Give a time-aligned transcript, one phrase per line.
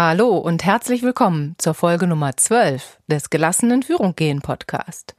[0.00, 5.16] Hallo und herzlich willkommen zur Folge Nummer 12 des Gelassenen Führung gehen Podcast.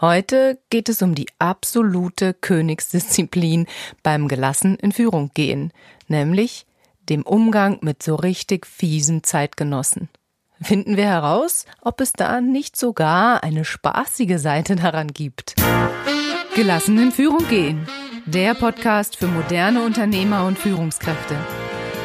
[0.00, 3.66] Heute geht es um die absolute Königsdisziplin
[4.04, 5.72] beim gelassen in Führung gehen,
[6.06, 6.64] nämlich
[7.08, 10.08] dem Umgang mit so richtig fiesen Zeitgenossen.
[10.62, 15.56] Finden wir heraus, ob es da nicht sogar eine spaßige Seite daran gibt.
[16.54, 17.84] Gelassen in Führung gehen.
[18.26, 21.36] Der Podcast für moderne Unternehmer und Führungskräfte.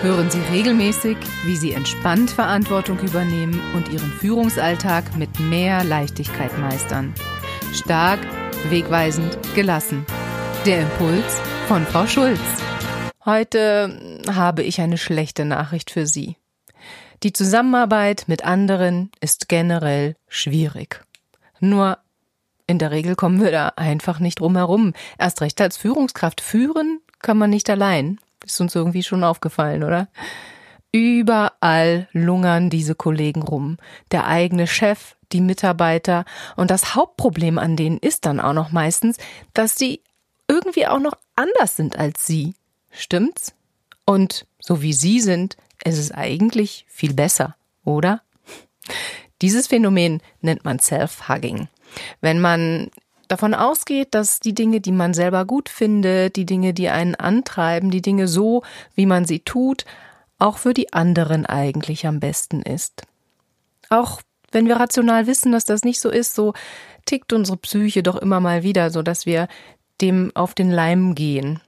[0.01, 7.13] Hören Sie regelmäßig, wie Sie entspannt Verantwortung übernehmen und Ihren Führungsalltag mit mehr Leichtigkeit meistern.
[7.73, 8.19] Stark,
[8.69, 10.05] wegweisend, gelassen.
[10.65, 12.39] Der Impuls von Frau Schulz.
[13.25, 16.35] Heute habe ich eine schlechte Nachricht für Sie.
[17.23, 21.03] Die Zusammenarbeit mit anderen ist generell schwierig.
[21.59, 21.97] Nur
[22.67, 24.93] in der Regel kommen wir da einfach nicht drum herum.
[25.17, 28.19] Erst recht als Führungskraft führen kann man nicht allein.
[28.45, 30.07] Ist uns irgendwie schon aufgefallen, oder?
[30.91, 33.77] Überall lungern diese Kollegen rum.
[34.11, 36.25] Der eigene Chef, die Mitarbeiter.
[36.55, 39.17] Und das Hauptproblem an denen ist dann auch noch meistens,
[39.53, 40.01] dass sie
[40.47, 42.53] irgendwie auch noch anders sind als sie.
[42.91, 43.53] Stimmt's?
[44.05, 48.21] Und so wie sie sind, ist es eigentlich viel besser, oder?
[49.41, 51.67] Dieses Phänomen nennt man Self-Hugging.
[52.21, 52.89] Wenn man
[53.27, 57.91] davon ausgeht, dass die Dinge, die man selber gut findet, die Dinge, die einen antreiben,
[57.91, 59.85] die Dinge so, wie man sie tut,
[60.39, 63.03] auch für die anderen eigentlich am besten ist.
[63.89, 66.53] Auch wenn wir rational wissen, dass das nicht so ist, so
[67.05, 69.47] tickt unsere Psyche doch immer mal wieder, so dass wir
[70.01, 71.61] dem auf den Leim gehen.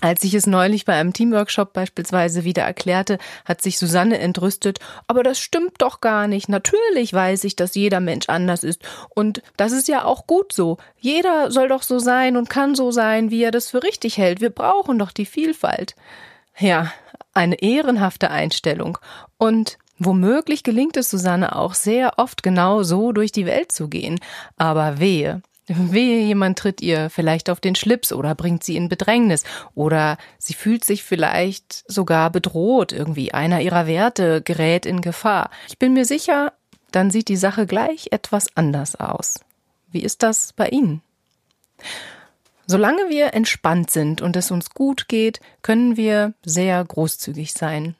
[0.00, 5.22] Als ich es neulich bei einem Teamworkshop beispielsweise wieder erklärte, hat sich Susanne entrüstet, aber
[5.22, 6.48] das stimmt doch gar nicht.
[6.48, 8.82] Natürlich weiß ich, dass jeder Mensch anders ist.
[9.10, 10.78] Und das ist ja auch gut so.
[10.98, 14.40] Jeder soll doch so sein und kann so sein, wie er das für richtig hält.
[14.40, 15.94] Wir brauchen doch die Vielfalt.
[16.58, 16.92] Ja,
[17.34, 18.98] eine ehrenhafte Einstellung.
[19.36, 24.18] Und womöglich gelingt es Susanne auch sehr oft genau so durch die Welt zu gehen.
[24.56, 25.42] Aber wehe,
[25.76, 29.44] Wehe, jemand tritt ihr vielleicht auf den Schlips oder bringt sie in Bedrängnis
[29.74, 35.50] oder sie fühlt sich vielleicht sogar bedroht, irgendwie einer ihrer Werte gerät in Gefahr.
[35.68, 36.52] Ich bin mir sicher,
[36.90, 39.40] dann sieht die Sache gleich etwas anders aus.
[39.92, 41.02] Wie ist das bei Ihnen?
[42.66, 47.96] Solange wir entspannt sind und es uns gut geht, können wir sehr großzügig sein.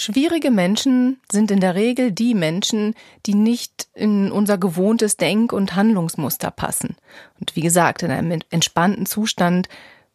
[0.00, 2.94] Schwierige Menschen sind in der Regel die Menschen,
[3.26, 6.94] die nicht in unser gewohntes Denk- und Handlungsmuster passen.
[7.40, 9.68] Und wie gesagt, in einem entspannten Zustand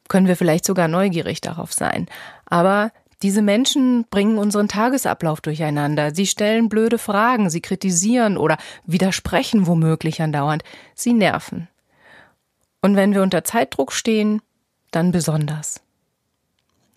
[0.07, 2.07] können wir vielleicht sogar neugierig darauf sein.
[2.45, 6.15] Aber diese Menschen bringen unseren Tagesablauf durcheinander.
[6.15, 8.55] Sie stellen blöde Fragen, sie kritisieren oder
[8.85, 10.63] widersprechen womöglich andauernd.
[10.95, 11.67] Sie nerven.
[12.81, 14.41] Und wenn wir unter Zeitdruck stehen,
[14.91, 15.82] dann besonders.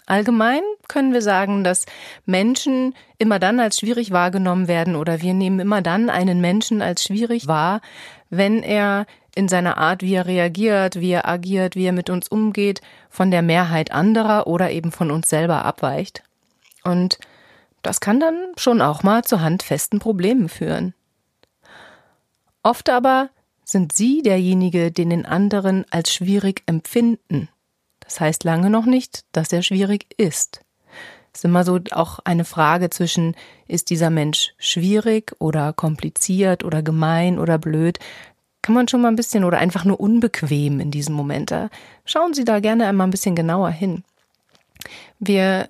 [0.07, 1.85] Allgemein können wir sagen, dass
[2.25, 7.03] Menschen immer dann als schwierig wahrgenommen werden oder wir nehmen immer dann einen Menschen als
[7.03, 7.81] schwierig wahr,
[8.31, 12.29] wenn er in seiner Art, wie er reagiert, wie er agiert, wie er mit uns
[12.29, 12.81] umgeht,
[13.11, 16.23] von der Mehrheit anderer oder eben von uns selber abweicht.
[16.85, 17.19] Und
[17.83, 20.95] das kann dann schon auch mal zu handfesten Problemen führen.
[22.63, 23.29] Oft aber
[23.65, 27.49] sind Sie derjenige, den den anderen als schwierig empfinden.
[28.07, 30.61] Das heißt lange noch nicht, dass er schwierig ist.
[31.33, 33.35] Es ist immer so auch eine Frage zwischen,
[33.69, 37.99] ist dieser Mensch schwierig oder kompliziert oder gemein oder blöd?
[38.63, 41.51] Kann man schon mal ein bisschen oder einfach nur unbequem in diesem Moment.
[41.51, 41.69] Da
[42.07, 44.03] schauen Sie da gerne einmal ein bisschen genauer hin.
[45.19, 45.69] Wir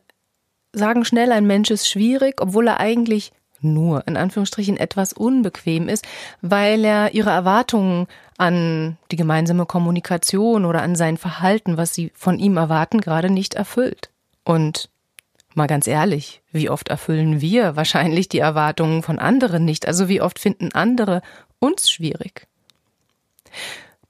[0.73, 6.07] sagen schnell, ein Mensch ist schwierig, obwohl er eigentlich nur in Anführungsstrichen etwas unbequem ist,
[6.43, 8.07] weil er ihre Erwartungen
[8.39, 13.55] an die gemeinsame Kommunikation oder an sein Verhalten, was sie von ihm erwarten, gerade nicht
[13.55, 14.11] erfüllt.
[14.45, 14.91] Und
[15.55, 19.87] mal ganz ehrlich, wie oft erfüllen wir wahrscheinlich die Erwartungen von anderen nicht?
[19.87, 21.23] Also wie oft finden andere
[21.59, 22.47] uns schwierig?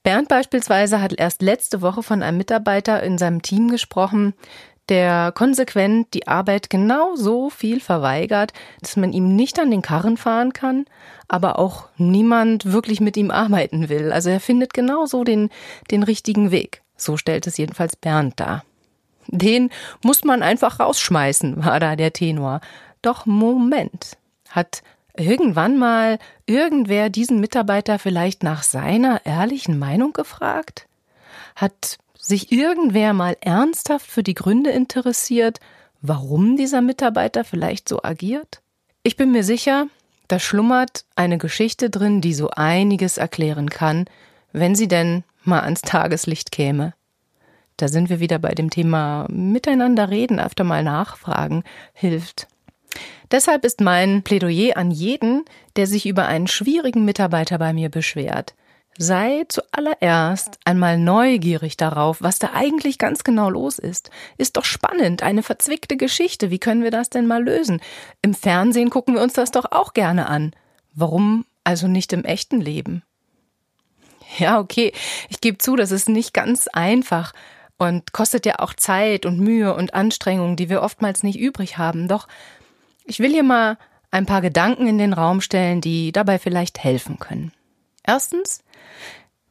[0.03, 4.33] Bernd beispielsweise hat erst letzte Woche von einem Mitarbeiter in seinem Team gesprochen,
[4.89, 10.17] der konsequent die Arbeit genau so viel verweigert, dass man ihm nicht an den Karren
[10.17, 10.85] fahren kann,
[11.27, 14.11] aber auch niemand wirklich mit ihm arbeiten will.
[14.11, 15.49] Also er findet genau so den,
[15.91, 16.81] den richtigen Weg.
[16.95, 18.63] So stellt es jedenfalls Bernd dar.
[19.27, 19.69] Den
[20.03, 22.61] muss man einfach rausschmeißen, war da der Tenor.
[23.01, 24.17] Doch Moment.
[24.49, 24.81] Hat
[25.15, 30.87] irgendwann mal irgendwer diesen Mitarbeiter vielleicht nach seiner ehrlichen Meinung gefragt?
[31.55, 35.59] Hat sich irgendwer mal ernsthaft für die Gründe interessiert,
[36.01, 38.61] warum dieser Mitarbeiter vielleicht so agiert?
[39.03, 39.87] Ich bin mir sicher,
[40.27, 44.05] da schlummert eine Geschichte drin, die so einiges erklären kann,
[44.51, 46.93] wenn sie denn mal ans Tageslicht käme.
[47.77, 52.47] Da sind wir wieder bei dem Thema Miteinander reden, öfter mal nachfragen, hilft.
[53.31, 58.55] Deshalb ist mein Plädoyer an jeden, der sich über einen schwierigen Mitarbeiter bei mir beschwert.
[58.97, 64.09] Sei zuallererst einmal neugierig darauf, was da eigentlich ganz genau los ist.
[64.37, 66.49] Ist doch spannend, eine verzwickte Geschichte.
[66.49, 67.79] Wie können wir das denn mal lösen?
[68.23, 70.53] Im Fernsehen gucken wir uns das doch auch gerne an.
[70.93, 73.03] Warum also nicht im echten Leben?
[74.39, 74.93] Ja, okay,
[75.29, 77.33] ich gebe zu, das ist nicht ganz einfach
[77.77, 82.07] und kostet ja auch Zeit und Mühe und Anstrengung, die wir oftmals nicht übrig haben.
[82.07, 82.27] Doch
[83.05, 83.77] ich will hier mal
[84.11, 87.51] ein paar Gedanken in den Raum stellen, die dabei vielleicht helfen können.
[88.03, 88.63] Erstens,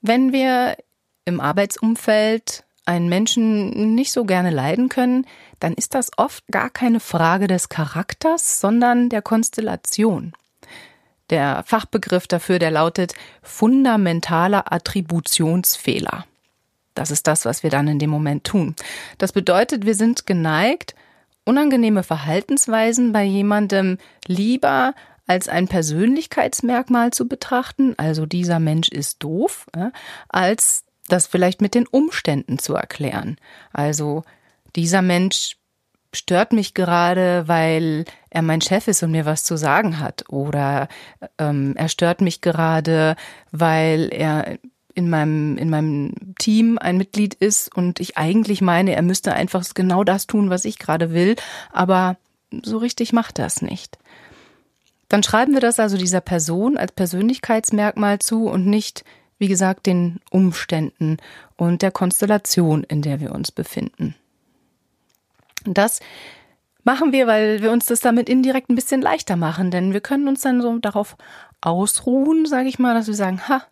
[0.03, 0.77] wenn wir
[1.25, 5.27] im Arbeitsumfeld einen Menschen nicht so gerne leiden können,
[5.59, 10.33] dann ist das oft gar keine Frage des Charakters, sondern der Konstellation.
[11.31, 16.25] Der Fachbegriff dafür, der lautet fundamentaler Attributionsfehler.
[16.95, 18.77] Das ist das, was wir dann in dem Moment tun.
[19.19, 20.95] Das bedeutet, wir sind geneigt,
[21.45, 24.95] unangenehme Verhaltensweisen bei jemandem lieber
[25.27, 29.67] als ein Persönlichkeitsmerkmal zu betrachten, also dieser Mensch ist doof,
[30.29, 33.37] als das vielleicht mit den Umständen zu erklären.
[33.73, 34.23] Also
[34.75, 35.57] dieser Mensch
[36.13, 40.25] stört mich gerade, weil er mein Chef ist und mir was zu sagen hat.
[40.29, 40.89] Oder
[41.39, 43.17] ähm, er stört mich gerade,
[43.53, 44.59] weil er
[44.95, 49.63] in meinem, in meinem Team ein Mitglied ist und ich eigentlich meine, er müsste einfach
[49.75, 51.37] genau das tun, was ich gerade will,
[51.71, 52.17] aber
[52.63, 53.99] so richtig macht es nicht.
[55.09, 59.05] Dann schreiben wir das also dieser Person als Persönlichkeitsmerkmal zu und nicht,
[59.39, 61.19] wie gesagt, den Umständen
[61.57, 64.15] und der Konstellation, in der wir uns befinden.
[65.65, 66.01] Das
[66.85, 70.29] machen wir, weil wir uns das damit indirekt ein bisschen leichter machen, denn wir können
[70.29, 71.17] uns dann so darauf
[71.61, 73.63] ausruhen, sage ich mal, dass wir sagen, ha,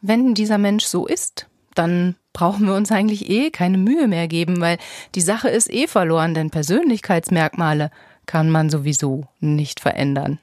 [0.00, 4.60] wenn dieser Mensch so ist, dann brauchen wir uns eigentlich eh keine Mühe mehr geben,
[4.60, 4.78] weil
[5.14, 7.90] die Sache ist eh verloren, denn Persönlichkeitsmerkmale
[8.26, 10.38] kann man sowieso nicht verändern.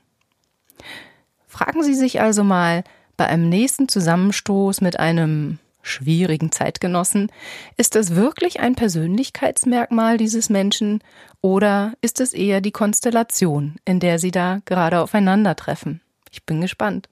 [1.48, 2.84] Fragen Sie sich also mal
[3.18, 7.32] bei einem nächsten Zusammenstoß mit einem schwierigen Zeitgenossen,
[7.78, 11.04] ist es wirklich ein Persönlichkeitsmerkmal dieses Menschen
[11.42, 16.02] oder ist es eher die Konstellation, in der Sie da gerade aufeinandertreffen?
[16.32, 17.08] Ich bin gespannt.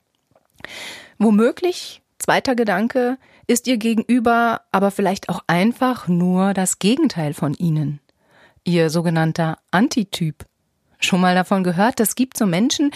[1.17, 3.17] Womöglich, zweiter Gedanke,
[3.47, 7.99] ist Ihr Gegenüber aber vielleicht auch einfach nur das Gegenteil von Ihnen.
[8.63, 10.45] Ihr sogenannter Antityp.
[10.99, 12.91] Schon mal davon gehört, es gibt so Menschen,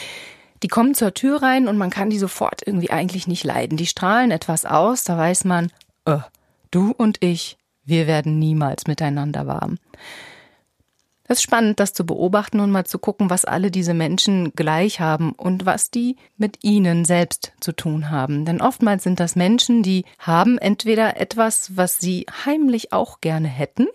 [0.64, 3.78] die kommen zur Tür rein und man kann die sofort irgendwie eigentlich nicht leiden.
[3.78, 5.72] Die strahlen etwas aus, da weiß man,
[6.06, 6.20] äh,
[6.72, 9.78] du und ich, wir werden niemals miteinander warm.
[11.30, 15.02] Es ist spannend, das zu beobachten und mal zu gucken, was alle diese Menschen gleich
[15.02, 18.46] haben und was die mit ihnen selbst zu tun haben.
[18.46, 23.88] Denn oftmals sind das Menschen, die haben entweder etwas, was sie heimlich auch gerne hätten,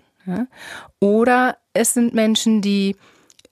[1.00, 2.96] oder es sind Menschen, die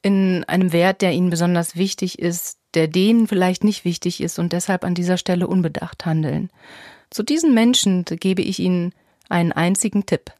[0.02, 4.52] in einem Wert, der ihnen besonders wichtig ist, der denen vielleicht nicht wichtig ist und
[4.52, 6.50] deshalb an dieser Stelle unbedacht handeln.
[7.10, 8.92] Zu diesen Menschen gebe ich Ihnen
[9.28, 10.32] einen einzigen Tipp.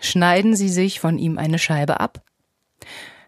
[0.00, 2.22] Schneiden Sie sich von ihm eine Scheibe ab.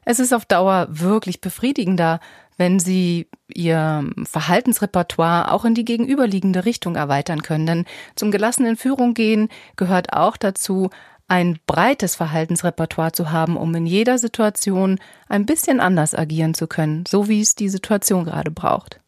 [0.04, 2.18] Es ist auf Dauer wirklich befriedigender,
[2.56, 7.66] wenn Sie Ihr Verhaltensrepertoire auch in die gegenüberliegende Richtung erweitern können.
[7.66, 7.84] Denn
[8.16, 10.90] zum gelassenen Führung gehen gehört auch dazu,
[11.32, 15.00] ein breites Verhaltensrepertoire zu haben, um in jeder Situation
[15.30, 19.00] ein bisschen anders agieren zu können, so wie es die Situation gerade braucht.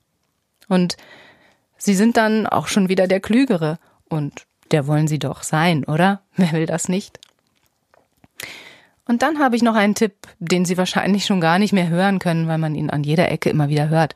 [0.67, 0.96] Und
[1.77, 6.22] Sie sind dann auch schon wieder der Klügere und der wollen Sie doch sein, oder?
[6.37, 7.20] Wer will das nicht?
[9.05, 12.20] Und dann habe ich noch einen Tipp, den Sie wahrscheinlich schon gar nicht mehr hören
[12.20, 14.15] können, weil man ihn an jeder Ecke immer wieder hört.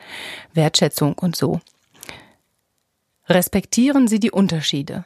[0.54, 1.60] Wertschätzung und so.
[3.28, 5.04] Respektieren Sie die Unterschiede.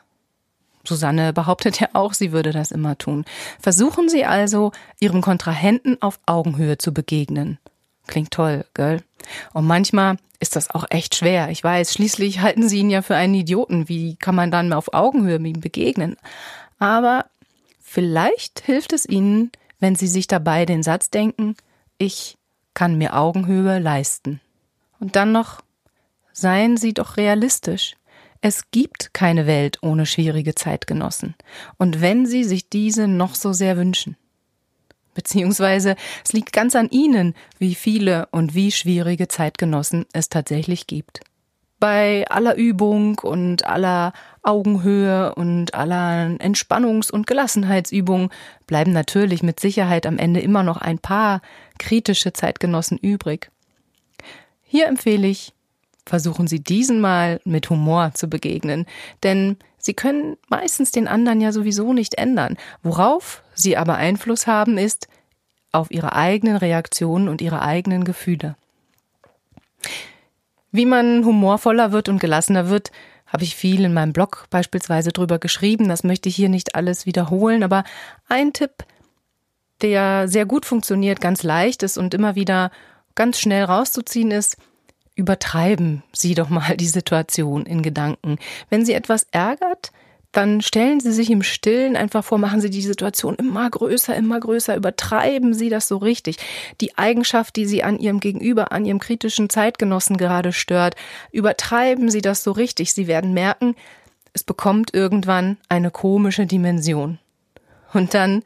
[0.84, 3.24] Susanne behauptet ja auch, sie würde das immer tun.
[3.60, 7.58] Versuchen Sie also, Ihrem Kontrahenten auf Augenhöhe zu begegnen.
[8.06, 9.02] Klingt toll, gell?
[9.52, 11.50] Und manchmal ist das auch echt schwer.
[11.50, 13.88] Ich weiß, schließlich halten Sie ihn ja für einen Idioten.
[13.88, 16.16] Wie kann man dann auf Augenhöhe mit ihm begegnen?
[16.78, 17.26] Aber
[17.80, 21.56] vielleicht hilft es Ihnen, wenn Sie sich dabei den Satz denken,
[21.98, 22.36] ich
[22.74, 24.40] kann mir Augenhöhe leisten.
[24.98, 25.60] Und dann noch,
[26.32, 27.94] seien Sie doch realistisch.
[28.44, 31.36] Es gibt keine Welt ohne schwierige Zeitgenossen.
[31.78, 34.16] Und wenn Sie sich diese noch so sehr wünschen.
[35.14, 35.94] Beziehungsweise
[36.24, 41.20] es liegt ganz an Ihnen, wie viele und wie schwierige Zeitgenossen es tatsächlich gibt.
[41.78, 48.32] Bei aller Übung und aller Augenhöhe und aller Entspannungs- und Gelassenheitsübung
[48.66, 51.42] bleiben natürlich mit Sicherheit am Ende immer noch ein paar
[51.78, 53.52] kritische Zeitgenossen übrig.
[54.62, 55.52] Hier empfehle ich,
[56.06, 58.86] versuchen Sie diesen mal mit Humor zu begegnen,
[59.22, 62.56] denn Sie können meistens den anderen ja sowieso nicht ändern.
[62.82, 65.08] Worauf Sie aber Einfluss haben, ist,
[65.72, 68.56] auf ihre eigenen Reaktionen und ihre eigenen Gefühle.
[70.70, 72.92] Wie man humorvoller wird und gelassener wird,
[73.26, 75.88] habe ich viel in meinem Blog beispielsweise drüber geschrieben.
[75.88, 77.84] Das möchte ich hier nicht alles wiederholen, aber
[78.28, 78.84] ein Tipp,
[79.80, 82.70] der sehr gut funktioniert, ganz leicht ist und immer wieder
[83.14, 84.56] ganz schnell rauszuziehen ist,
[85.14, 88.38] übertreiben Sie doch mal die Situation in Gedanken.
[88.70, 89.92] Wenn Sie etwas ärgert,
[90.32, 94.40] dann stellen Sie sich im Stillen einfach vor, machen Sie die Situation immer größer, immer
[94.40, 96.38] größer, übertreiben Sie das so richtig.
[96.80, 100.96] Die Eigenschaft, die Sie an Ihrem Gegenüber, an Ihrem kritischen Zeitgenossen gerade stört,
[101.32, 102.94] übertreiben Sie das so richtig.
[102.94, 103.74] Sie werden merken,
[104.32, 107.18] es bekommt irgendwann eine komische Dimension.
[107.92, 108.42] Und dann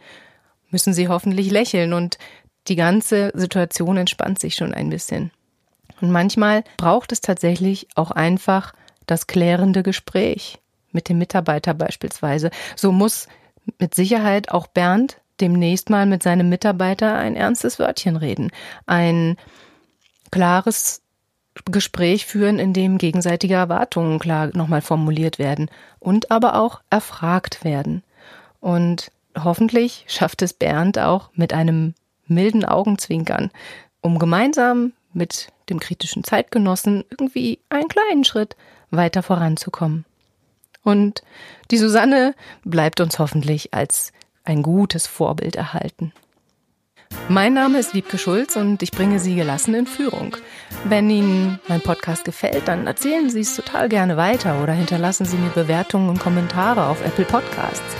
[0.70, 2.18] müssen Sie hoffentlich lächeln und
[2.66, 5.30] die ganze Situation entspannt sich schon ein bisschen.
[6.00, 8.74] Und manchmal braucht es tatsächlich auch einfach
[9.06, 10.58] das klärende Gespräch
[10.92, 12.50] mit dem Mitarbeiter beispielsweise.
[12.74, 13.28] So muss
[13.78, 18.50] mit Sicherheit auch Bernd demnächst mal mit seinem Mitarbeiter ein ernstes Wörtchen reden,
[18.86, 19.36] ein
[20.30, 21.02] klares
[21.64, 28.02] Gespräch führen, in dem gegenseitige Erwartungen klar nochmal formuliert werden und aber auch erfragt werden.
[28.60, 31.94] Und hoffentlich schafft es Bernd auch mit einem
[32.26, 33.50] milden Augenzwinkern,
[34.00, 38.56] um gemeinsam mit dem kritischen Zeitgenossen irgendwie einen kleinen Schritt
[38.90, 40.04] weiter voranzukommen.
[40.82, 41.22] Und
[41.72, 44.12] die Susanne bleibt uns hoffentlich als
[44.44, 46.12] ein gutes Vorbild erhalten.
[47.28, 50.36] Mein Name ist Wiebke Schulz und ich bringe Sie gelassen in Führung.
[50.84, 55.36] Wenn Ihnen mein Podcast gefällt, dann erzählen Sie es total gerne weiter oder hinterlassen Sie
[55.36, 57.96] mir Bewertungen und Kommentare auf Apple Podcasts.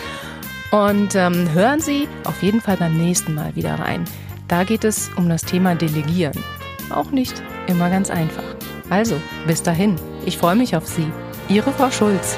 [0.71, 4.05] Und ähm, hören Sie auf jeden Fall beim nächsten Mal wieder rein.
[4.47, 6.45] Da geht es um das Thema Delegieren.
[6.91, 8.45] Auch nicht immer ganz einfach.
[8.91, 9.97] Also, bis dahin.
[10.25, 11.11] Ich freue mich auf Sie.
[11.49, 12.37] Ihre Frau Schulz.